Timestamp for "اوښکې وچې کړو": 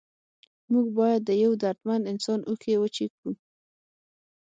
2.49-3.31